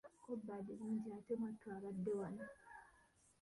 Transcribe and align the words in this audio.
Ko 0.23 0.31
Badru 0.47 0.85
nti:"ate 0.95 1.33
mwattu 1.39 1.65
abadde 1.75 2.11
wano" 2.19 2.43